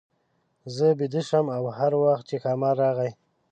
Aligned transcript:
زه 0.75 0.87
بېده 0.97 1.21
شم 1.27 1.45
او 1.57 1.63
هر 1.77 1.91
وخت 2.03 2.23
چې 2.29 2.35
ښامار 2.43 2.75
راغی. 2.83 3.11